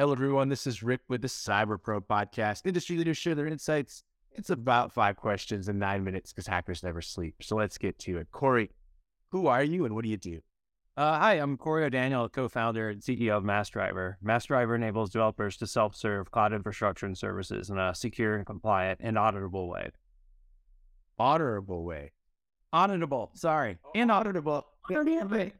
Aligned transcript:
Hello, 0.00 0.14
everyone. 0.14 0.48
This 0.48 0.66
is 0.66 0.82
Rick 0.82 1.02
with 1.08 1.20
the 1.20 1.28
Cyber 1.28 1.76
Pro 1.78 2.00
podcast. 2.00 2.64
Industry 2.64 2.96
leaders 2.96 3.18
share 3.18 3.34
their 3.34 3.46
insights. 3.46 4.02
It's 4.32 4.48
about 4.48 4.94
five 4.94 5.16
questions 5.16 5.68
in 5.68 5.78
nine 5.78 6.04
minutes 6.04 6.32
because 6.32 6.46
hackers 6.46 6.82
never 6.82 7.02
sleep. 7.02 7.34
So 7.42 7.56
let's 7.56 7.76
get 7.76 7.98
to 7.98 8.16
it. 8.16 8.28
Cory, 8.32 8.70
who 9.30 9.46
are 9.46 9.62
you 9.62 9.84
and 9.84 9.94
what 9.94 10.04
do 10.04 10.08
you 10.08 10.16
do? 10.16 10.40
Uh, 10.96 11.18
hi, 11.18 11.34
I'm 11.34 11.58
Cory 11.58 11.84
O'Daniel, 11.84 12.30
co-founder 12.30 12.88
and 12.88 13.02
CEO 13.02 13.36
of 13.36 13.44
Massdriver. 13.44 14.14
Massdriver 14.24 14.74
enables 14.74 15.10
developers 15.10 15.58
to 15.58 15.66
self-serve 15.66 16.30
cloud 16.30 16.54
infrastructure 16.54 17.04
and 17.04 17.18
services 17.18 17.68
in 17.68 17.76
a 17.76 17.94
secure 17.94 18.36
and 18.36 18.46
compliant 18.46 19.00
and 19.02 19.18
auditable 19.18 19.68
way. 19.68 19.90
Auditable 21.20 21.84
way. 21.84 22.12
Auditable, 22.74 23.36
sorry. 23.36 23.76
And 23.94 24.08
auditable. 24.08 24.62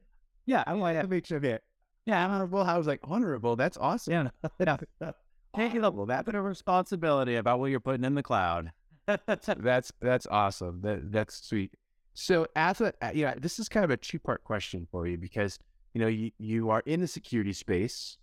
Yeah, 0.46 0.64
I 0.66 0.72
want 0.72 0.80
to 0.80 0.82
like 0.84 0.96
that 0.96 1.10
makes 1.10 1.30
it. 1.30 1.62
Yeah, 2.06 2.26
honorable. 2.26 2.62
I 2.62 2.78
was 2.78 2.86
like, 2.86 3.00
honorable. 3.04 3.56
That's 3.56 3.76
awesome. 3.76 4.30
Yeah. 4.58 4.76
Take 5.56 5.74
a 5.74 5.80
little 5.80 6.06
that 6.06 6.24
bit 6.24 6.34
of 6.34 6.44
responsibility 6.44 7.36
about 7.36 7.58
what 7.58 7.70
you're 7.70 7.80
putting 7.80 8.04
in 8.04 8.14
the 8.14 8.22
cloud. 8.22 8.72
that's 9.26 9.92
that's 10.00 10.26
awesome. 10.30 10.80
That 10.82 11.10
that's 11.10 11.46
sweet. 11.46 11.74
So, 12.14 12.46
as 12.54 12.80
a 12.80 12.92
you 13.12 13.24
know, 13.24 13.34
this 13.36 13.58
is 13.58 13.68
kind 13.68 13.84
of 13.84 13.90
a 13.90 13.96
two 13.96 14.18
part 14.18 14.44
question 14.44 14.86
for 14.90 15.06
you 15.06 15.18
because 15.18 15.58
you 15.94 16.00
know 16.00 16.06
you 16.06 16.30
you 16.38 16.70
are 16.70 16.82
in 16.86 17.00
the 17.00 17.08
security 17.08 17.52
space, 17.52 18.18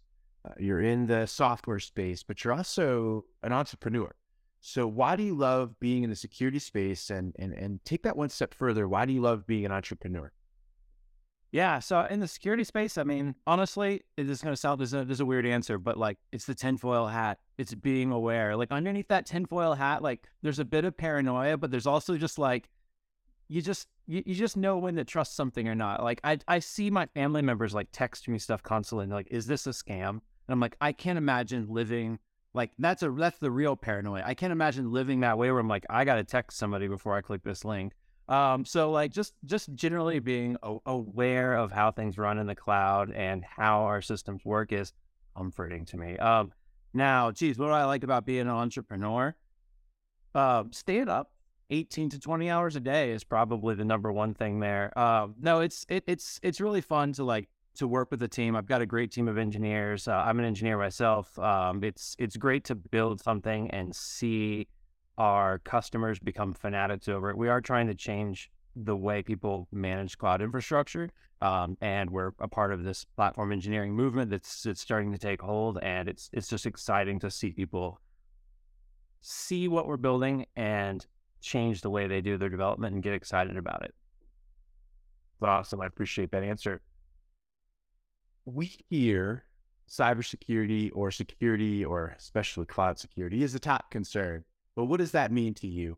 uh, 0.45 0.53
you're 0.57 0.81
in 0.81 1.07
the 1.07 1.25
software 1.25 1.79
space, 1.79 2.23
but 2.23 2.43
you're 2.43 2.53
also 2.53 3.25
an 3.43 3.51
entrepreneur. 3.51 4.13
So, 4.61 4.87
why 4.87 5.15
do 5.15 5.23
you 5.23 5.35
love 5.35 5.79
being 5.79 6.03
in 6.03 6.09
the 6.09 6.15
security 6.15 6.59
space? 6.59 7.09
And 7.09 7.35
and 7.37 7.53
and 7.53 7.83
take 7.83 8.03
that 8.03 8.15
one 8.15 8.29
step 8.29 8.53
further. 8.53 8.87
Why 8.87 9.05
do 9.05 9.13
you 9.13 9.21
love 9.21 9.45
being 9.45 9.65
an 9.65 9.71
entrepreneur? 9.71 10.31
Yeah. 11.51 11.79
So 11.79 12.01
in 12.09 12.19
the 12.19 12.27
security 12.27 12.63
space, 12.63 12.97
I 12.97 13.03
mean, 13.03 13.35
honestly, 13.45 14.03
it 14.17 14.29
is 14.29 14.41
going 14.41 14.53
to 14.53 14.59
sound, 14.59 14.79
there's 14.79 14.93
a, 14.93 15.05
there's 15.05 15.21
a 15.21 15.25
weird 15.25 15.45
answer, 15.45 15.77
but 15.77 15.97
like 15.97 16.17
it's 16.31 16.45
the 16.45 16.55
tinfoil 16.55 17.07
hat. 17.07 17.39
It's 17.57 17.73
being 17.73 18.11
aware. 18.11 18.55
Like 18.55 18.71
underneath 18.71 19.07
that 19.07 19.25
tinfoil 19.25 19.73
hat, 19.73 20.01
like 20.01 20.27
there's 20.41 20.59
a 20.59 20.65
bit 20.65 20.85
of 20.85 20.97
paranoia, 20.97 21.57
but 21.57 21.71
there's 21.71 21.87
also 21.87 22.17
just 22.17 22.37
like, 22.37 22.69
you 23.47 23.61
just, 23.61 23.87
you, 24.07 24.23
you 24.25 24.35
just 24.35 24.57
know 24.57 24.77
when 24.77 24.95
to 24.97 25.05
trust 25.05 25.35
something 25.35 25.67
or 25.69 25.75
not. 25.75 26.03
Like 26.03 26.19
I, 26.23 26.37
I 26.47 26.59
see 26.59 26.91
my 26.91 27.05
family 27.07 27.41
members 27.41 27.73
like 27.73 27.87
text 27.93 28.27
me 28.27 28.39
stuff 28.39 28.61
constantly 28.61 29.03
and 29.03 29.13
like, 29.13 29.27
is 29.31 29.47
this 29.47 29.67
a 29.67 29.71
scam? 29.71 30.09
And 30.09 30.21
I'm 30.49 30.59
like, 30.59 30.75
I 30.81 30.91
can't 30.91 31.17
imagine 31.17 31.67
living 31.69 32.19
like 32.53 32.71
that's 32.79 33.03
a, 33.03 33.11
that's 33.11 33.37
the 33.37 33.51
real 33.51 33.75
paranoia. 33.75 34.23
I 34.25 34.33
can't 34.33 34.51
imagine 34.51 34.91
living 34.91 35.19
that 35.21 35.37
way 35.37 35.51
where 35.51 35.59
I'm 35.59 35.67
like, 35.67 35.85
I 35.89 36.05
got 36.05 36.15
to 36.15 36.23
text 36.23 36.57
somebody 36.57 36.87
before 36.87 37.15
I 37.15 37.21
click 37.21 37.43
this 37.43 37.63
link. 37.63 37.93
Um, 38.29 38.65
so 38.65 38.91
like 38.91 39.11
just 39.11 39.33
just 39.45 39.73
generally 39.73 40.19
being 40.19 40.57
a- 40.61 40.77
aware 40.85 41.53
of 41.55 41.71
how 41.71 41.91
things 41.91 42.17
run 42.17 42.37
in 42.37 42.47
the 42.47 42.55
cloud 42.55 43.11
and 43.11 43.43
how 43.43 43.83
our 43.83 44.01
systems 44.01 44.43
work 44.43 44.71
is 44.71 44.93
comforting 45.35 45.85
to 45.85 45.97
me. 45.97 46.17
Um, 46.17 46.51
now, 46.93 47.31
geez, 47.31 47.57
what 47.57 47.67
do 47.67 47.73
I 47.73 47.85
like 47.85 48.03
about 48.03 48.25
being 48.25 48.41
an 48.41 48.47
entrepreneur? 48.49 49.35
Uh, 50.35 50.65
staying 50.71 51.09
up 51.09 51.31
18 51.69 52.09
to 52.09 52.19
20 52.19 52.49
hours 52.49 52.75
a 52.75 52.79
day 52.79 53.11
is 53.11 53.23
probably 53.23 53.75
the 53.75 53.85
number 53.85 54.11
one 54.11 54.33
thing 54.33 54.59
there. 54.59 54.97
Um, 54.97 55.35
no, 55.39 55.61
it's 55.61 55.85
it, 55.89 56.03
it's 56.07 56.39
it's 56.43 56.61
really 56.61 56.81
fun 56.81 57.13
to 57.13 57.23
like 57.23 57.49
to 57.75 57.87
work 57.87 58.11
with 58.11 58.21
a 58.23 58.27
team. 58.27 58.55
I've 58.55 58.65
got 58.65 58.81
a 58.81 58.85
great 58.85 59.11
team 59.11 59.27
of 59.27 59.37
engineers. 59.37 60.07
Uh, 60.07 60.15
I'm 60.15 60.39
an 60.39 60.45
engineer 60.45 60.77
myself. 60.77 61.37
Um, 61.39 61.83
it's 61.83 62.15
it's 62.19 62.37
great 62.37 62.63
to 62.65 62.75
build 62.75 63.21
something 63.21 63.69
and 63.71 63.95
see 63.95 64.67
our 65.17 65.59
customers 65.59 66.19
become 66.19 66.53
fanatics 66.53 67.07
over 67.07 67.29
it. 67.29 67.37
We 67.37 67.49
are 67.49 67.61
trying 67.61 67.87
to 67.87 67.95
change 67.95 68.51
the 68.75 68.95
way 68.95 69.23
people 69.23 69.67
manage 69.71 70.17
cloud 70.17 70.41
infrastructure. 70.41 71.09
Um, 71.41 71.77
and 71.81 72.09
we're 72.09 72.31
a 72.39 72.47
part 72.47 72.71
of 72.71 72.83
this 72.83 73.05
platform 73.15 73.51
engineering 73.51 73.93
movement 73.93 74.29
that's, 74.29 74.63
that's 74.63 74.81
starting 74.81 75.11
to 75.11 75.17
take 75.17 75.41
hold. 75.41 75.79
And 75.81 76.07
it's, 76.07 76.29
it's 76.33 76.47
just 76.47 76.65
exciting 76.65 77.19
to 77.19 77.31
see 77.31 77.51
people 77.51 77.99
see 79.21 79.67
what 79.67 79.87
we're 79.87 79.97
building 79.97 80.45
and 80.55 81.05
change 81.41 81.81
the 81.81 81.89
way 81.89 82.07
they 82.07 82.21
do 82.21 82.37
their 82.37 82.49
development 82.49 82.93
and 82.93 83.03
get 83.03 83.13
excited 83.13 83.57
about 83.57 83.83
it. 83.83 83.93
Awesome. 85.41 85.81
I 85.81 85.85
appreciate 85.85 86.31
that 86.31 86.43
answer. 86.43 86.81
We 88.45 88.77
hear 88.89 89.43
cybersecurity 89.89 90.91
or 90.93 91.11
security 91.11 91.85
or 91.85 92.15
especially 92.17 92.65
cloud 92.65 92.99
security 92.99 93.43
is 93.43 93.55
a 93.55 93.59
top 93.59 93.89
concern. 93.91 94.43
But 94.77 94.85
what 94.85 94.99
does 94.99 95.11
that 95.11 95.31
mean 95.31 95.55
to 95.55 95.67
you? 95.67 95.97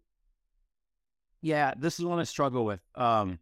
Yeah, 1.42 1.74
this 1.78 2.00
is 2.00 2.06
one 2.06 2.18
I 2.18 2.24
struggle 2.24 2.64
with. 2.64 2.80
Um, 2.96 3.40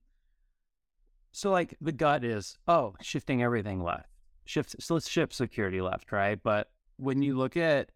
so 1.31 1.52
like 1.52 1.78
the 1.80 1.92
gut 1.92 2.24
is, 2.24 2.58
oh, 2.68 2.96
shifting 3.02 3.44
everything 3.44 3.84
left. 3.84 4.09
Shift 4.46 4.75
so 4.81 4.96
let's 4.96 5.08
shift 5.08 5.34
security 5.34 5.80
left, 5.80 6.12
right? 6.12 6.40
But 6.42 6.72
when 6.98 7.22
you 7.22 7.38
look 7.38 7.56
at 7.56 7.92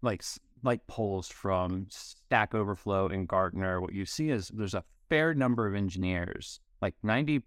like 0.00 0.24
like 0.62 0.86
polls 0.86 1.28
from 1.28 1.86
Stack 1.90 2.54
Overflow 2.54 3.08
and 3.08 3.28
Gartner, 3.28 3.82
what 3.82 3.92
you 3.92 4.06
see 4.06 4.30
is 4.30 4.48
there's 4.48 4.72
a 4.72 4.84
fair 5.10 5.34
number 5.34 5.66
of 5.66 5.74
engineers, 5.74 6.60
like 6.80 6.94
90% 7.04 7.42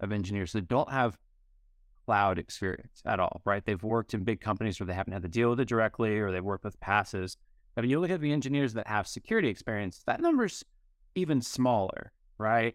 of 0.00 0.10
engineers 0.10 0.52
that 0.52 0.66
don't 0.66 0.90
have 0.90 1.16
cloud 2.06 2.40
experience 2.40 3.02
at 3.04 3.20
all, 3.20 3.40
right? 3.44 3.64
They've 3.64 3.80
worked 3.80 4.14
in 4.14 4.24
big 4.24 4.40
companies 4.40 4.80
where 4.80 4.88
they 4.88 4.94
haven't 4.94 5.12
had 5.12 5.22
to 5.22 5.28
deal 5.28 5.50
with 5.50 5.60
it 5.60 5.68
directly 5.68 6.18
or 6.18 6.32
they've 6.32 6.42
worked 6.42 6.64
with 6.64 6.80
passes. 6.80 7.36
When 7.80 7.90
you 7.90 8.00
look 8.00 8.10
at 8.10 8.20
the 8.20 8.32
engineers 8.32 8.74
that 8.74 8.88
have 8.88 9.06
security 9.06 9.48
experience, 9.48 10.02
that 10.06 10.20
number's 10.20 10.64
even 11.14 11.40
smaller, 11.40 12.12
right? 12.36 12.74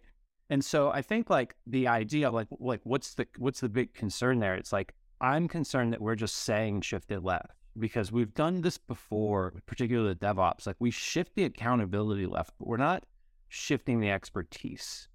And 0.50 0.64
so 0.64 0.92
I 0.92 1.02
think 1.02 1.30
like 1.30 1.56
the 1.68 1.88
idea 1.88 2.32
like 2.32 2.48
like 2.60 2.80
what's 2.84 3.14
the 3.16 3.28
what's 3.38 3.60
the 3.60 3.70
big 3.70 3.94
concern 3.94 4.40
there? 4.40 4.56
It's 4.56 4.72
like 4.72 4.94
I'm 5.20 5.48
concerned 5.48 5.92
that 5.94 6.02
we're 6.02 6.16
just 6.16 6.38
saying 6.38 6.82
shifted 6.82 7.24
left 7.24 7.52
because 7.78 8.12
we've 8.12 8.34
done 8.34 8.62
this 8.62 8.78
before, 8.78 9.54
particularly 9.66 10.16
DevOps. 10.16 10.68
Like 10.68 10.78
we 10.80 10.92
shift 10.92 11.36
the 11.36 11.46
accountability 11.46 12.26
left, 12.26 12.54
but 12.58 12.68
we're 12.68 12.78
not 12.78 13.06
shifting 13.50 14.00
the 14.00 14.12
expertise, 14.12 15.10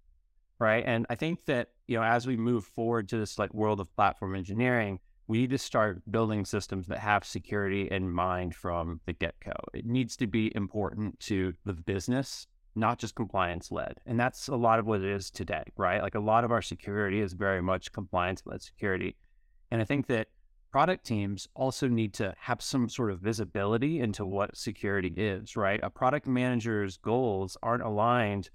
right? 0.58 0.84
And 0.86 1.06
I 1.08 1.14
think 1.14 1.46
that 1.46 1.70
you 1.86 1.96
know 1.96 2.02
as 2.02 2.26
we 2.26 2.36
move 2.36 2.64
forward 2.64 3.08
to 3.08 3.16
this 3.16 3.38
like 3.38 3.54
world 3.54 3.80
of 3.80 3.94
platform 3.96 4.34
engineering, 4.34 5.00
we 5.28 5.38
need 5.38 5.50
to 5.50 5.58
start 5.58 6.00
building 6.10 6.44
systems 6.46 6.86
that 6.86 6.98
have 6.98 7.24
security 7.24 7.86
in 7.90 8.10
mind 8.10 8.54
from 8.54 9.00
the 9.04 9.12
get 9.12 9.34
go. 9.44 9.52
It 9.74 9.84
needs 9.84 10.16
to 10.16 10.26
be 10.26 10.50
important 10.56 11.20
to 11.20 11.52
the 11.66 11.74
business, 11.74 12.46
not 12.74 12.98
just 12.98 13.14
compliance 13.14 13.70
led. 13.70 14.00
And 14.06 14.18
that's 14.18 14.48
a 14.48 14.56
lot 14.56 14.78
of 14.78 14.86
what 14.86 15.02
it 15.02 15.10
is 15.10 15.30
today, 15.30 15.64
right? 15.76 16.02
Like 16.02 16.14
a 16.14 16.20
lot 16.20 16.44
of 16.44 16.50
our 16.50 16.62
security 16.62 17.20
is 17.20 17.34
very 17.34 17.60
much 17.60 17.92
compliance 17.92 18.42
led 18.46 18.62
security. 18.62 19.16
And 19.70 19.82
I 19.82 19.84
think 19.84 20.06
that 20.06 20.28
product 20.72 21.04
teams 21.04 21.46
also 21.54 21.88
need 21.88 22.14
to 22.14 22.34
have 22.38 22.62
some 22.62 22.88
sort 22.88 23.10
of 23.10 23.20
visibility 23.20 24.00
into 24.00 24.24
what 24.24 24.56
security 24.56 25.12
is, 25.14 25.56
right? 25.56 25.80
A 25.82 25.90
product 25.90 26.26
manager's 26.26 26.96
goals 26.96 27.58
aren't 27.62 27.82
aligned 27.82 28.48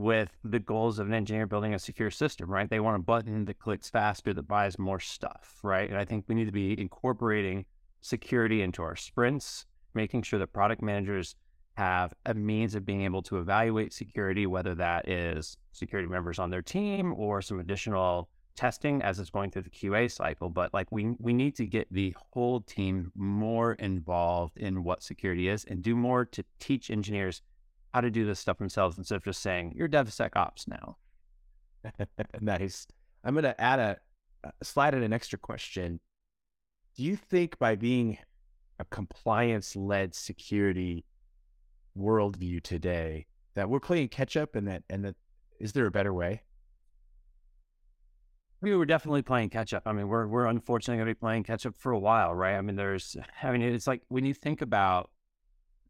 with 0.00 0.30
the 0.44 0.58
goals 0.58 0.98
of 0.98 1.06
an 1.06 1.14
engineer 1.14 1.46
building 1.46 1.74
a 1.74 1.78
secure 1.78 2.10
system, 2.10 2.50
right? 2.50 2.68
They 2.68 2.80
want 2.80 2.96
a 2.96 3.02
button 3.02 3.44
that 3.44 3.58
clicks 3.58 3.90
faster, 3.90 4.32
that 4.32 4.48
buys 4.48 4.78
more 4.78 5.00
stuff, 5.00 5.58
right? 5.62 5.88
And 5.88 5.98
I 5.98 6.04
think 6.04 6.24
we 6.26 6.34
need 6.34 6.46
to 6.46 6.52
be 6.52 6.80
incorporating 6.80 7.66
security 8.00 8.62
into 8.62 8.82
our 8.82 8.96
sprints, 8.96 9.66
making 9.94 10.22
sure 10.22 10.38
that 10.38 10.52
product 10.52 10.82
managers 10.82 11.36
have 11.74 12.12
a 12.26 12.34
means 12.34 12.74
of 12.74 12.84
being 12.84 13.02
able 13.02 13.22
to 13.22 13.38
evaluate 13.38 13.92
security, 13.92 14.46
whether 14.46 14.74
that 14.74 15.08
is 15.08 15.56
security 15.72 16.08
members 16.08 16.38
on 16.38 16.50
their 16.50 16.62
team 16.62 17.14
or 17.14 17.40
some 17.42 17.60
additional 17.60 18.28
testing 18.56 19.00
as 19.02 19.18
it's 19.18 19.30
going 19.30 19.50
through 19.50 19.62
the 19.62 19.70
QA 19.70 20.10
cycle. 20.10 20.50
But 20.50 20.74
like 20.74 20.90
we 20.90 21.14
we 21.18 21.32
need 21.32 21.54
to 21.56 21.66
get 21.66 21.86
the 21.90 22.14
whole 22.32 22.60
team 22.60 23.12
more 23.14 23.74
involved 23.74 24.58
in 24.58 24.84
what 24.84 25.02
security 25.02 25.48
is 25.48 25.64
and 25.64 25.82
do 25.82 25.94
more 25.96 26.24
to 26.26 26.44
teach 26.58 26.90
engineers 26.90 27.42
how 27.92 28.00
to 28.00 28.10
do 28.10 28.24
this 28.24 28.38
stuff 28.38 28.58
themselves 28.58 28.98
instead 28.98 29.16
of 29.16 29.24
just 29.24 29.42
saying 29.42 29.72
you're 29.76 29.88
DevSecOps 29.88 30.68
now. 30.68 30.96
nice. 32.40 32.86
I'm 33.24 33.34
going 33.34 33.44
to 33.44 33.60
add 33.60 33.78
a 33.78 33.96
uh, 34.44 34.50
slide 34.62 34.94
in 34.94 35.02
an 35.02 35.12
extra 35.12 35.38
question. 35.38 36.00
Do 36.96 37.02
you 37.02 37.16
think 37.16 37.58
by 37.58 37.76
being 37.76 38.18
a 38.78 38.84
compliance 38.86 39.76
led 39.76 40.14
security 40.14 41.04
worldview 41.98 42.62
today 42.62 43.26
that 43.54 43.68
we're 43.68 43.80
playing 43.80 44.08
catch 44.08 44.36
up 44.36 44.54
and 44.54 44.68
that 44.68 44.82
and 44.88 45.04
that 45.04 45.16
is 45.58 45.72
there 45.72 45.86
a 45.86 45.90
better 45.90 46.14
way? 46.14 46.42
We 48.62 48.74
were 48.74 48.86
definitely 48.86 49.22
playing 49.22 49.50
catch 49.50 49.72
up. 49.72 49.82
I 49.86 49.92
mean, 49.92 50.08
we're 50.08 50.26
we're 50.26 50.46
unfortunately 50.46 50.98
going 50.98 51.08
to 51.08 51.14
be 51.14 51.20
playing 51.20 51.44
catch 51.44 51.66
up 51.66 51.76
for 51.76 51.92
a 51.92 51.98
while, 51.98 52.34
right? 52.34 52.56
I 52.56 52.60
mean, 52.60 52.76
there's, 52.76 53.16
I 53.42 53.52
mean, 53.52 53.62
it's 53.62 53.86
like 53.86 54.02
when 54.08 54.24
you 54.24 54.34
think 54.34 54.62
about, 54.62 55.10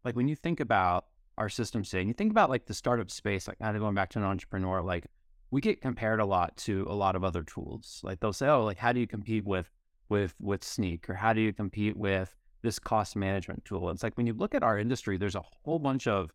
like 0.04 0.16
when 0.16 0.28
you 0.28 0.36
think 0.36 0.60
about 0.60 1.06
our 1.40 1.48
system 1.48 1.82
today. 1.82 2.00
And 2.00 2.08
you 2.08 2.14
think 2.14 2.30
about 2.30 2.50
like 2.50 2.66
the 2.66 2.74
startup 2.74 3.10
space, 3.10 3.48
like 3.48 3.58
kind 3.58 3.76
of 3.76 3.82
going 3.82 3.96
back 3.96 4.10
to 4.10 4.20
an 4.20 4.24
entrepreneur, 4.24 4.82
like 4.82 5.06
we 5.50 5.60
get 5.60 5.80
compared 5.80 6.20
a 6.20 6.24
lot 6.24 6.56
to 6.58 6.86
a 6.88 6.94
lot 6.94 7.16
of 7.16 7.24
other 7.24 7.42
tools. 7.42 8.00
Like 8.04 8.20
they'll 8.20 8.32
say, 8.32 8.48
oh, 8.48 8.64
like 8.64 8.78
how 8.78 8.92
do 8.92 9.00
you 9.00 9.08
compete 9.08 9.44
with 9.44 9.68
with 10.08 10.34
with 10.40 10.62
Snyk 10.62 11.08
or 11.08 11.14
how 11.14 11.32
do 11.32 11.40
you 11.40 11.52
compete 11.52 11.96
with 11.96 12.36
this 12.62 12.78
cost 12.78 13.16
management 13.16 13.64
tool? 13.64 13.90
It's 13.90 14.04
like 14.04 14.16
when 14.16 14.26
you 14.28 14.34
look 14.34 14.54
at 14.54 14.62
our 14.62 14.78
industry, 14.78 15.16
there's 15.16 15.34
a 15.34 15.44
whole 15.64 15.80
bunch 15.80 16.06
of 16.06 16.30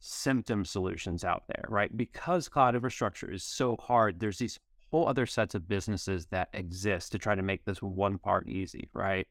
symptom 0.00 0.64
solutions 0.64 1.24
out 1.24 1.44
there, 1.48 1.64
right? 1.68 1.96
Because 1.96 2.48
cloud 2.48 2.74
infrastructure 2.74 3.30
is 3.30 3.44
so 3.44 3.76
hard, 3.80 4.18
there's 4.18 4.38
these 4.38 4.58
whole 4.90 5.08
other 5.08 5.26
sets 5.26 5.54
of 5.54 5.68
businesses 5.68 6.26
that 6.26 6.48
exist 6.52 7.12
to 7.12 7.18
try 7.18 7.34
to 7.34 7.42
make 7.42 7.64
this 7.64 7.82
one 7.82 8.18
part 8.18 8.48
easy, 8.48 8.88
right? 8.92 9.26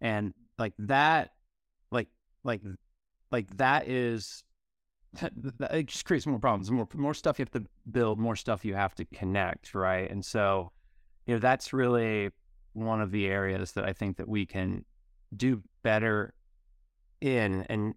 and 0.00 0.32
like 0.58 0.72
that, 0.78 1.30
like 1.90 2.08
like 2.44 2.62
like 3.30 3.56
that 3.56 3.88
is 3.88 4.44
it 5.22 5.86
just 5.86 6.04
creates 6.04 6.26
more 6.26 6.38
problems, 6.38 6.70
more 6.70 6.88
more 6.94 7.14
stuff 7.14 7.38
you 7.38 7.44
have 7.44 7.62
to 7.62 7.68
build, 7.90 8.18
more 8.18 8.36
stuff 8.36 8.64
you 8.64 8.74
have 8.74 8.94
to 8.96 9.04
connect, 9.06 9.74
right? 9.74 10.10
And 10.10 10.24
so, 10.24 10.72
you 11.26 11.34
know, 11.34 11.40
that's 11.40 11.72
really 11.72 12.30
one 12.72 13.00
of 13.00 13.10
the 13.10 13.26
areas 13.26 13.72
that 13.72 13.84
I 13.84 13.92
think 13.92 14.16
that 14.18 14.28
we 14.28 14.46
can 14.46 14.84
do 15.36 15.62
better 15.82 16.34
in 17.20 17.62
and 17.68 17.94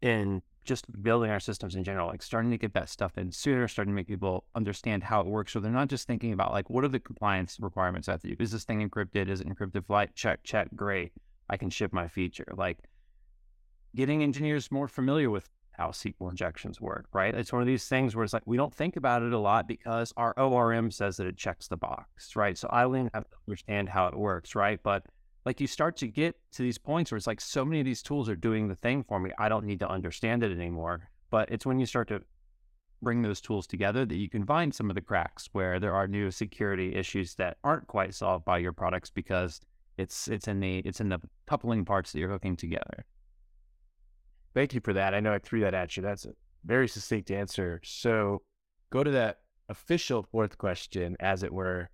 in 0.00 0.42
just 0.64 0.84
building 1.02 1.30
our 1.30 1.40
systems 1.40 1.76
in 1.76 1.84
general, 1.84 2.08
like 2.08 2.22
starting 2.22 2.50
to 2.50 2.58
get 2.58 2.74
that 2.74 2.88
stuff 2.88 3.16
in 3.16 3.30
sooner, 3.30 3.68
starting 3.68 3.92
to 3.92 3.96
make 3.96 4.08
people 4.08 4.44
understand 4.54 5.04
how 5.04 5.20
it 5.20 5.26
works. 5.26 5.52
So 5.52 5.60
they're 5.60 5.70
not 5.70 5.88
just 5.88 6.06
thinking 6.06 6.32
about 6.32 6.52
like, 6.52 6.68
what 6.68 6.84
are 6.84 6.88
the 6.88 6.98
compliance 6.98 7.58
requirements 7.60 8.08
I 8.08 8.12
have 8.12 8.22
to 8.22 8.28
do? 8.28 8.36
Is 8.40 8.50
this 8.50 8.64
thing 8.64 8.88
encrypted? 8.88 9.28
Is 9.28 9.40
it 9.40 9.48
encrypted 9.48 9.86
flight? 9.86 10.14
Check, 10.14 10.40
check, 10.42 10.68
great. 10.74 11.12
I 11.48 11.56
can 11.56 11.70
ship 11.70 11.92
my 11.92 12.08
feature. 12.08 12.52
Like 12.56 12.78
getting 13.96 14.22
engineers 14.22 14.70
more 14.70 14.86
familiar 14.86 15.30
with 15.30 15.48
how 15.72 15.88
SQL 15.88 16.30
injections 16.30 16.80
work, 16.80 17.06
right? 17.12 17.34
It's 17.34 17.52
one 17.52 17.60
of 17.60 17.66
these 17.66 17.86
things 17.88 18.14
where 18.14 18.24
it's 18.24 18.32
like 18.32 18.46
we 18.46 18.56
don't 18.56 18.74
think 18.74 18.96
about 18.96 19.22
it 19.22 19.32
a 19.32 19.38
lot 19.38 19.66
because 19.68 20.12
our 20.16 20.32
ORM 20.38 20.90
says 20.90 21.16
that 21.16 21.26
it 21.26 21.36
checks 21.36 21.68
the 21.68 21.76
box, 21.76 22.36
right? 22.36 22.56
So 22.56 22.68
I 22.70 22.82
don't 22.82 23.10
have 23.12 23.24
to 23.24 23.36
understand 23.48 23.88
how 23.88 24.06
it 24.06 24.16
works, 24.16 24.54
right? 24.54 24.80
But 24.82 25.04
like 25.44 25.60
you 25.60 25.66
start 25.66 25.96
to 25.98 26.08
get 26.08 26.36
to 26.52 26.62
these 26.62 26.78
points 26.78 27.10
where 27.10 27.16
it's 27.16 27.26
like 27.26 27.40
so 27.40 27.64
many 27.64 27.80
of 27.80 27.84
these 27.84 28.02
tools 28.02 28.28
are 28.28 28.36
doing 28.36 28.68
the 28.68 28.74
thing 28.76 29.04
for 29.04 29.20
me. 29.20 29.30
I 29.38 29.48
don't 29.48 29.66
need 29.66 29.80
to 29.80 29.88
understand 29.88 30.42
it 30.42 30.52
anymore. 30.52 31.10
But 31.30 31.50
it's 31.50 31.66
when 31.66 31.78
you 31.78 31.86
start 31.86 32.08
to 32.08 32.22
bring 33.02 33.22
those 33.22 33.40
tools 33.40 33.66
together 33.66 34.06
that 34.06 34.16
you 34.16 34.28
can 34.30 34.46
find 34.46 34.74
some 34.74 34.90
of 34.90 34.94
the 34.94 35.02
cracks 35.02 35.48
where 35.52 35.78
there 35.78 35.94
are 35.94 36.08
new 36.08 36.30
security 36.30 36.94
issues 36.94 37.34
that 37.34 37.58
aren't 37.62 37.86
quite 37.86 38.14
solved 38.14 38.44
by 38.44 38.58
your 38.58 38.72
products 38.72 39.10
because 39.10 39.60
it's 39.98 40.28
it's 40.28 40.48
in 40.48 40.60
the 40.60 40.78
it's 40.78 41.00
in 41.00 41.08
the 41.08 41.20
coupling 41.46 41.84
parts 41.84 42.12
that 42.12 42.18
you're 42.18 42.30
hooking 42.30 42.56
together. 42.56 43.04
Thank 44.56 44.72
you 44.72 44.80
for 44.80 44.94
that. 44.94 45.12
I 45.12 45.20
know 45.20 45.34
I 45.34 45.38
threw 45.38 45.60
that 45.60 45.74
at 45.74 45.98
you. 45.98 46.02
That's 46.02 46.24
a 46.24 46.30
very 46.64 46.88
succinct 46.88 47.30
answer. 47.30 47.78
So 47.84 48.40
go 48.88 49.04
to 49.04 49.10
that 49.10 49.40
official 49.68 50.22
fourth 50.22 50.56
question, 50.56 51.14
as 51.20 51.42
it 51.42 51.52
were 51.52 51.90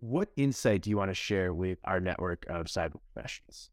what 0.00 0.28
insight 0.36 0.82
do 0.82 0.90
you 0.90 0.98
want 0.98 1.10
to 1.10 1.14
share 1.14 1.54
with 1.54 1.78
our 1.84 1.98
network 1.98 2.44
of 2.50 2.66
cyber 2.66 2.96
professionals? 3.14 3.70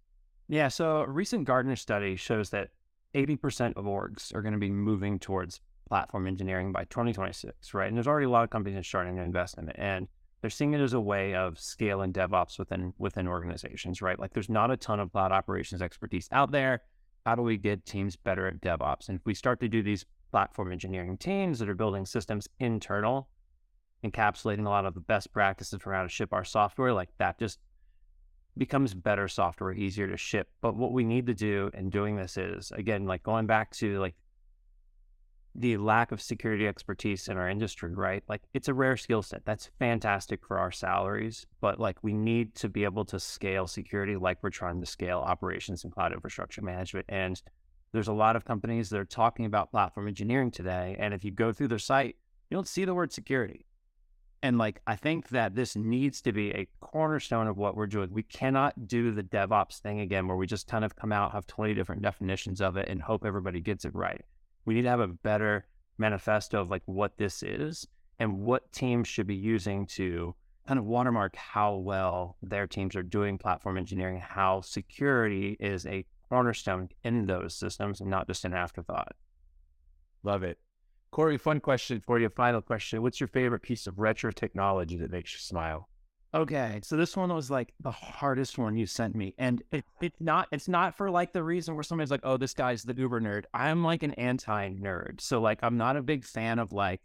Yeah, 0.48 0.70
so 0.70 1.02
a 1.02 1.10
recent 1.10 1.44
Gartner 1.44 1.76
study 1.76 2.16
shows 2.16 2.50
that 2.52 2.70
80% 3.14 3.76
of 3.76 3.84
orgs 3.84 4.34
are 4.34 4.42
going 4.42 4.54
to 4.54 4.60
be 4.60 4.72
moving 4.72 5.20
towards 5.20 5.60
platform 5.90 6.26
engineering 6.26 6.72
by 6.72 6.86
2026, 6.86 7.74
right? 7.74 7.90
And 7.90 7.98
there's 7.98 8.08
already 8.08 8.28
a 8.28 8.30
lot 8.30 8.46
of 8.46 8.50
companies 8.52 8.88
starting 8.88 9.18
to 9.18 9.22
invest 9.22 9.58
in 9.58 9.68
it. 9.68 9.76
And 9.78 10.08
they're 10.40 10.50
seeing 10.50 10.74
it 10.74 10.80
as 10.80 10.94
a 10.94 11.00
way 11.00 11.36
of 11.36 11.60
scaling 11.60 12.14
DevOps 12.14 12.58
within 12.58 12.94
within 12.98 13.28
organizations, 13.28 14.02
right? 14.02 14.18
Like 14.18 14.34
there's 14.34 14.50
not 14.50 14.72
a 14.72 14.78
ton 14.78 15.02
of 15.02 15.12
cloud 15.12 15.34
operations 15.34 15.82
expertise 15.82 16.30
out 16.32 16.52
there. 16.54 16.84
How 17.26 17.36
do 17.36 17.42
we 17.42 17.58
get 17.58 17.86
teams 17.86 18.16
better 18.16 18.48
at 18.48 18.62
DevOps? 18.62 19.10
And 19.10 19.18
if 19.18 19.26
we 19.26 19.34
start 19.34 19.60
to 19.62 19.68
do 19.68 19.82
these 19.82 20.06
platform 20.32 20.72
engineering 20.72 21.18
teams 21.18 21.60
that 21.60 21.70
are 21.70 21.76
building 21.76 22.06
systems 22.06 22.48
internal 22.60 23.30
encapsulating 24.04 24.66
a 24.66 24.70
lot 24.70 24.86
of 24.86 24.94
the 24.94 25.00
best 25.00 25.32
practices 25.32 25.82
for 25.82 25.94
how 25.94 26.04
to 26.04 26.10
ship 26.10 26.34
our 26.34 26.44
software, 26.44 26.94
like 26.94 27.10
that 27.20 27.40
just 27.40 27.60
becomes 28.58 28.94
better 28.94 29.28
software, 29.28 29.72
easier 29.72 30.08
to 30.08 30.18
ship. 30.18 30.50
But 30.62 30.76
what 30.76 30.92
we 30.92 31.04
need 31.04 31.26
to 31.28 31.34
do 31.34 31.72
in 31.74 31.90
doing 31.90 32.16
this 32.16 32.38
is, 32.38 32.72
again, 32.72 33.06
like 33.06 33.24
going 33.24 33.48
back 33.48 33.72
to 33.78 34.00
like 34.00 34.16
the 35.56 35.78
lack 35.78 36.12
of 36.12 36.22
security 36.22 36.68
expertise 36.68 37.28
in 37.28 37.38
our 37.38 37.50
industry, 37.50 37.94
right? 37.94 38.24
Like 38.28 38.42
it's 38.54 38.68
a 38.68 38.74
rare 38.74 38.98
skill 38.98 39.22
set. 39.22 39.46
That's 39.46 39.70
fantastic 39.80 40.46
for 40.46 40.58
our 40.58 40.72
salaries, 40.72 41.46
but 41.62 41.80
like 41.80 41.98
we 42.02 42.14
need 42.14 42.56
to 42.56 42.70
be 42.70 42.84
able 42.84 43.06
to 43.06 43.20
scale 43.20 43.68
security 43.68 44.16
like 44.16 44.42
we're 44.42 44.50
trying 44.50 44.80
to 44.80 44.86
scale 44.88 45.20
operations 45.20 45.84
and 45.84 45.94
cloud 45.94 46.14
infrastructure 46.14 46.62
management. 46.62 47.06
And 47.10 47.42
there's 47.92 48.08
a 48.08 48.14
lot 48.14 48.36
of 48.36 48.46
companies 48.46 48.90
that 48.90 49.00
are 49.00 49.06
talking 49.06 49.46
about 49.46 49.72
platform 49.72 50.08
engineering 50.08 50.50
today. 50.50 50.96
And 51.00 51.14
if 51.14 51.24
you 51.24 51.32
go 51.32 51.54
through 51.54 51.68
their 51.68 51.80
site, 51.80 52.16
you 52.50 52.58
don't 52.58 52.68
see 52.68 52.86
the 52.86 52.96
word 52.96 53.14
security. 53.14 53.68
And 54.42 54.58
like, 54.58 54.82
I 54.86 54.98
think 54.98 55.30
that 55.30 55.56
this 55.56 55.76
needs 55.76 56.22
to 56.24 56.34
be 56.34 56.52
a 56.52 56.68
cornerstone 56.82 57.48
of 57.48 57.58
what 57.58 57.78
we're 57.78 57.88
doing. 57.88 58.10
We 58.12 58.24
cannot 58.24 58.88
do 58.88 59.12
the 59.12 59.24
DevOps 59.24 59.80
thing 59.80 60.02
again, 60.02 60.28
where 60.28 60.36
we 60.36 60.48
just 60.48 60.68
kind 60.68 60.84
of 60.84 60.98
come 60.98 61.14
out, 61.14 61.32
have 61.32 61.48
20 61.48 61.74
different 61.74 62.02
definitions 62.02 62.60
of 62.60 62.76
it, 62.76 62.90
and 62.90 63.02
hope 63.02 63.24
everybody 63.26 63.62
gets 63.62 63.86
it 63.86 63.96
right. 63.96 64.26
We 64.66 64.74
need 64.74 64.84
to 64.84 64.90
have 64.90 65.00
a 65.00 65.08
better 65.08 65.66
manifesto 65.98 66.62
of 66.62 66.70
like 66.70 66.84
what 66.86 67.18
this 67.18 67.44
is 67.44 67.88
and 68.20 68.40
what 68.40 68.72
teams 68.72 69.08
should 69.08 69.28
be 69.28 69.36
using 69.36 69.86
to 69.86 70.36
kind 70.68 70.80
of 70.80 70.86
watermark 70.86 71.36
how 71.36 71.76
well 71.76 72.38
their 72.42 72.68
teams 72.68 72.96
are 72.96 73.04
doing 73.04 73.38
platform 73.38 73.78
engineering, 73.78 74.20
how 74.20 74.62
security 74.62 75.58
is 75.60 75.86
a 75.86 76.06
cornerstone 76.30 76.90
in 77.04 77.26
those 77.26 77.56
systems 77.56 78.00
and 78.02 78.10
not 78.10 78.28
just 78.28 78.46
an 78.46 78.54
afterthought. 78.54 79.16
Love 80.24 80.44
it. 80.44 80.58
Cory, 81.12 81.38
fun 81.38 81.60
question 81.60 82.00
for 82.00 82.18
you. 82.18 82.30
Final 82.30 82.62
question. 82.62 83.02
What's 83.02 83.20
your 83.20 83.28
favorite 83.28 83.62
piece 83.62 83.86
of 83.86 84.00
retro 84.00 84.32
technology 84.32 84.98
that 84.98 85.12
makes 85.12 85.34
you 85.34 85.40
smile? 85.40 85.90
Okay, 86.36 86.80
so 86.82 86.98
this 86.98 87.16
one 87.16 87.32
was 87.32 87.52
like 87.52 87.74
the 87.80 87.92
hardest 87.92 88.58
one 88.58 88.76
you 88.76 88.88
sent 88.88 89.14
me, 89.16 89.36
and 89.38 89.62
it, 89.72 89.86
it's 90.02 90.20
not 90.20 90.48
it's 90.52 90.68
not 90.68 90.98
for 90.98 91.12
like 91.12 91.32
the 91.32 91.44
reason 91.44 91.76
where 91.76 91.84
somebody's 91.84 92.10
like, 92.10 92.22
oh, 92.24 92.38
this 92.38 92.56
guy's 92.56 92.82
the 92.82 92.96
uber 92.96 93.22
nerd. 93.22 93.44
I'm 93.54 93.84
like 93.84 94.02
an 94.02 94.14
anti 94.14 94.70
nerd, 94.70 95.22
so 95.22 95.40
like 95.40 95.60
I'm 95.62 95.78
not 95.78 95.96
a 95.96 96.02
big 96.02 96.26
fan 96.26 96.58
of 96.58 96.72
like 96.72 97.02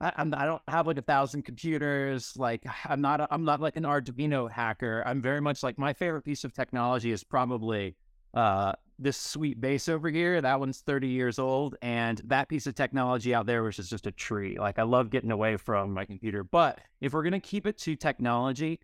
I, 0.00 0.12
I'm 0.16 0.34
I 0.34 0.46
don't 0.46 0.62
have 0.68 0.86
like 0.86 0.96
a 0.96 1.02
thousand 1.02 1.42
computers. 1.42 2.32
Like 2.36 2.64
I'm 2.86 3.02
not 3.02 3.20
a, 3.20 3.28
I'm 3.30 3.44
not 3.44 3.60
like 3.60 3.76
an 3.76 3.84
Arduino 3.84 4.50
hacker. 4.50 5.02
I'm 5.04 5.20
very 5.20 5.42
much 5.42 5.62
like 5.62 5.78
my 5.78 5.92
favorite 5.92 6.22
piece 6.22 6.44
of 6.44 6.54
technology 6.54 7.12
is 7.12 7.24
probably 7.24 7.94
uh, 8.32 8.72
this 8.98 9.16
sweet 9.16 9.60
bass 9.60 9.88
over 9.88 10.08
here, 10.08 10.40
that 10.40 10.60
one's 10.60 10.80
30 10.80 11.08
years 11.08 11.38
old. 11.38 11.76
And 11.82 12.20
that 12.24 12.48
piece 12.48 12.66
of 12.66 12.74
technology 12.74 13.34
out 13.34 13.46
there 13.46 13.62
which 13.64 13.78
is 13.78 13.88
just 13.88 14.06
a 14.06 14.12
tree. 14.12 14.56
Like 14.58 14.78
I 14.78 14.82
love 14.82 15.10
getting 15.10 15.30
away 15.30 15.56
from 15.56 15.92
my 15.92 16.04
computer. 16.04 16.44
But 16.44 16.80
if 17.00 17.12
we're 17.12 17.22
going 17.22 17.32
to 17.32 17.40
keep 17.40 17.66
it 17.66 17.78
to 17.78 17.96
technology, 17.96 18.80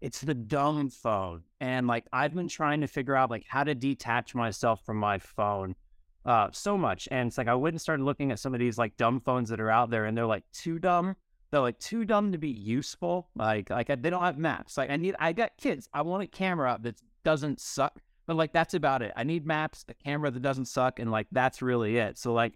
it's 0.00 0.20
the 0.20 0.34
dumb 0.34 0.90
phone. 0.90 1.42
And 1.60 1.86
like 1.86 2.06
I've 2.12 2.34
been 2.34 2.48
trying 2.48 2.80
to 2.80 2.86
figure 2.88 3.14
out 3.14 3.30
like 3.30 3.44
how 3.46 3.64
to 3.64 3.74
detach 3.74 4.34
myself 4.34 4.84
from 4.84 4.96
my 4.96 5.18
phone 5.18 5.76
uh, 6.24 6.48
so 6.52 6.76
much. 6.76 7.08
And 7.10 7.28
it's 7.28 7.38
like 7.38 7.48
I 7.48 7.54
went 7.54 7.74
and 7.74 7.80
started 7.80 8.02
looking 8.02 8.32
at 8.32 8.38
some 8.38 8.54
of 8.54 8.60
these 8.60 8.78
like 8.78 8.96
dumb 8.96 9.20
phones 9.20 9.48
that 9.50 9.60
are 9.60 9.70
out 9.70 9.90
there 9.90 10.06
and 10.06 10.16
they're 10.16 10.26
like 10.26 10.44
too 10.52 10.78
dumb. 10.78 11.16
They're 11.50 11.60
like 11.60 11.78
too 11.78 12.04
dumb 12.04 12.32
to 12.32 12.38
be 12.38 12.50
useful. 12.50 13.28
Like 13.36 13.70
like 13.70 13.86
they 13.86 14.10
don't 14.10 14.22
have 14.22 14.38
maps. 14.38 14.76
Like 14.76 14.90
I 14.90 14.96
need 14.96 15.14
I 15.18 15.32
got 15.32 15.56
kids. 15.56 15.88
I 15.92 16.02
want 16.02 16.22
a 16.22 16.26
camera 16.26 16.78
that 16.82 17.00
doesn't 17.24 17.60
suck. 17.60 18.00
But 18.26 18.36
like 18.36 18.52
that's 18.52 18.74
about 18.74 19.02
it. 19.02 19.12
I 19.16 19.24
need 19.24 19.46
maps, 19.46 19.84
a 19.88 19.94
camera 19.94 20.30
that 20.30 20.42
doesn't 20.42 20.66
suck, 20.66 20.98
and 20.98 21.10
like 21.10 21.26
that's 21.32 21.60
really 21.62 21.96
it. 21.96 22.18
So 22.18 22.32
like 22.32 22.54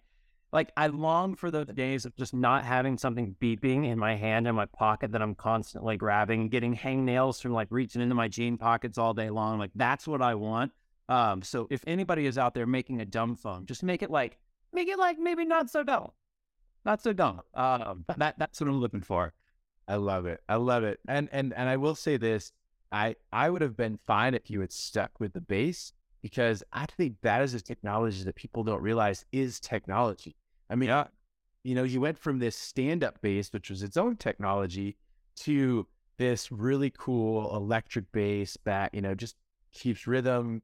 like 0.52 0.70
I 0.76 0.86
long 0.86 1.34
for 1.34 1.50
those 1.50 1.66
days 1.66 2.06
of 2.06 2.16
just 2.16 2.32
not 2.32 2.64
having 2.64 2.96
something 2.98 3.34
beeping 3.40 3.84
in 3.84 3.98
my 3.98 4.14
hand 4.14 4.46
in 4.46 4.54
my 4.54 4.66
pocket 4.66 5.12
that 5.12 5.22
I'm 5.22 5.34
constantly 5.34 5.96
grabbing, 5.96 6.48
getting 6.48 6.76
hangnails 6.76 7.40
from 7.42 7.52
like 7.52 7.68
reaching 7.70 8.00
into 8.00 8.14
my 8.14 8.28
jean 8.28 8.56
pockets 8.56 8.96
all 8.96 9.12
day 9.12 9.30
long. 9.30 9.58
Like 9.58 9.72
that's 9.74 10.06
what 10.06 10.22
I 10.22 10.34
want. 10.34 10.72
Um, 11.08 11.42
so 11.42 11.66
if 11.70 11.82
anybody 11.86 12.26
is 12.26 12.38
out 12.38 12.54
there 12.54 12.66
making 12.66 13.00
a 13.00 13.04
dumb 13.04 13.36
phone, 13.36 13.66
just 13.66 13.82
make 13.82 14.02
it 14.02 14.10
like 14.10 14.38
make 14.72 14.88
it 14.88 14.98
like 14.98 15.18
maybe 15.18 15.44
not 15.44 15.68
so 15.70 15.82
dumb 15.82 16.10
not 16.86 17.02
so 17.02 17.12
dumb. 17.12 17.42
Um, 17.52 18.04
that 18.16 18.38
that's 18.38 18.60
what 18.60 18.70
I'm 18.70 18.80
looking 18.80 19.02
for. 19.02 19.34
I 19.88 19.96
love 19.96 20.24
it. 20.24 20.40
I 20.48 20.54
love 20.54 20.84
it. 20.84 21.00
And 21.06 21.28
and 21.32 21.52
and 21.52 21.68
I 21.68 21.76
will 21.76 21.96
say 21.96 22.16
this: 22.16 22.52
I 22.96 23.14
I 23.32 23.50
would 23.50 23.62
have 23.62 23.76
been 23.76 23.98
fine 24.06 24.34
if 24.34 24.50
you 24.50 24.60
had 24.60 24.72
stuck 24.72 25.20
with 25.20 25.34
the 25.34 25.40
bass 25.40 25.92
because 26.22 26.62
I 26.72 26.86
think 26.86 27.16
that 27.22 27.42
is 27.42 27.52
a 27.52 27.60
technology 27.60 28.24
that 28.24 28.34
people 28.34 28.64
don't 28.64 28.82
realize 28.82 29.24
is 29.32 29.60
technology. 29.60 30.34
I 30.70 30.76
mean, 30.76 30.90
uh, 30.90 31.08
you 31.62 31.74
know, 31.74 31.82
you 31.84 32.00
went 32.00 32.18
from 32.18 32.38
this 32.38 32.56
stand-up 32.56 33.20
bass, 33.20 33.52
which 33.52 33.68
was 33.70 33.82
its 33.82 33.96
own 33.96 34.16
technology, 34.16 34.96
to 35.40 35.86
this 36.16 36.50
really 36.50 36.90
cool 36.96 37.54
electric 37.54 38.10
bass 38.12 38.56
that 38.64 38.94
you 38.94 39.02
know 39.02 39.14
just 39.14 39.36
keeps 39.72 40.06
rhythm, 40.06 40.62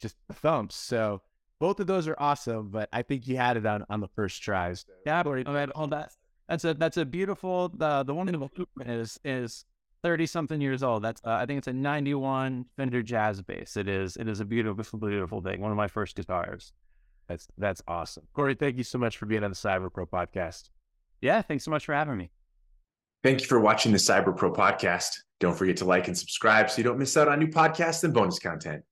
just 0.00 0.16
thumps. 0.34 0.76
So 0.76 1.22
both 1.58 1.80
of 1.80 1.86
those 1.86 2.06
are 2.06 2.16
awesome, 2.18 2.68
but 2.68 2.90
I 2.92 3.02
think 3.02 3.26
you 3.26 3.38
had 3.38 3.56
it 3.56 3.64
on, 3.64 3.86
on 3.88 4.00
the 4.00 4.08
first 4.08 4.42
tries. 4.42 4.84
Yeah, 5.06 5.22
I 5.24 5.52
mean, 5.52 5.70
all 5.74 5.86
that 5.88 6.12
that's 6.46 6.64
a 6.64 6.74
that's 6.74 6.98
a 6.98 7.06
beautiful 7.06 7.70
the 7.70 8.02
the 8.02 8.14
one 8.14 8.28
in 8.28 8.38
the 8.38 8.48
is 8.84 9.18
is 9.24 9.64
thirty 10.02 10.26
something 10.26 10.60
years 10.60 10.82
old. 10.82 11.02
That's 11.02 11.20
uh, 11.24 11.32
I 11.32 11.46
think 11.46 11.58
it's 11.58 11.68
a 11.68 11.72
ninety 11.72 12.14
one 12.14 12.66
Fender 12.76 13.02
Jazz 13.02 13.42
bass. 13.42 13.76
It 13.76 13.88
is 13.88 14.16
it 14.16 14.28
is 14.28 14.40
a 14.40 14.44
beautiful 14.44 14.98
beautiful 14.98 15.40
thing. 15.40 15.60
One 15.60 15.70
of 15.70 15.76
my 15.76 15.88
first 15.88 16.16
guitars. 16.16 16.72
That's 17.28 17.48
that's 17.58 17.82
awesome, 17.86 18.26
Cory. 18.34 18.54
Thank 18.54 18.76
you 18.76 18.84
so 18.84 18.98
much 18.98 19.16
for 19.16 19.26
being 19.26 19.44
on 19.44 19.50
the 19.50 19.56
Cyber 19.56 19.92
Pro 19.92 20.06
podcast. 20.06 20.70
Yeah, 21.20 21.42
thanks 21.42 21.64
so 21.64 21.70
much 21.70 21.86
for 21.86 21.94
having 21.94 22.16
me. 22.16 22.30
Thank 23.22 23.42
you 23.42 23.46
for 23.46 23.60
watching 23.60 23.92
the 23.92 23.98
Cyber 23.98 24.36
Pro 24.36 24.52
podcast. 24.52 25.16
Don't 25.38 25.56
forget 25.56 25.76
to 25.78 25.84
like 25.84 26.08
and 26.08 26.16
subscribe 26.16 26.70
so 26.70 26.78
you 26.78 26.84
don't 26.84 26.98
miss 26.98 27.16
out 27.16 27.28
on 27.28 27.38
new 27.38 27.48
podcasts 27.48 28.02
and 28.04 28.14
bonus 28.14 28.38
content. 28.38 28.82